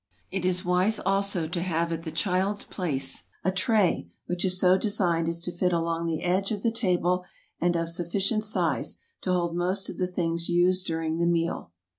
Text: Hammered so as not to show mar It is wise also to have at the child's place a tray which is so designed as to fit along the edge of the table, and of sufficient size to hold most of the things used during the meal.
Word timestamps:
Hammered 0.31 0.45
so 0.45 0.47
as 0.47 0.47
not 0.47 0.49
to 0.49 0.49
show 0.49 0.49
mar 0.49 0.49
It 0.49 0.49
is 0.49 0.65
wise 0.65 0.99
also 1.05 1.47
to 1.47 1.61
have 1.61 1.91
at 1.91 2.03
the 2.05 2.11
child's 2.11 2.63
place 2.63 3.23
a 3.43 3.51
tray 3.51 4.09
which 4.25 4.43
is 4.43 4.59
so 4.59 4.75
designed 4.75 5.27
as 5.27 5.41
to 5.41 5.51
fit 5.51 5.71
along 5.71 6.07
the 6.07 6.23
edge 6.23 6.51
of 6.51 6.63
the 6.63 6.71
table, 6.71 7.23
and 7.59 7.75
of 7.75 7.87
sufficient 7.87 8.43
size 8.43 8.97
to 9.21 9.31
hold 9.31 9.55
most 9.55 9.89
of 9.91 9.99
the 9.99 10.07
things 10.07 10.49
used 10.49 10.87
during 10.87 11.19
the 11.19 11.27
meal. 11.27 11.69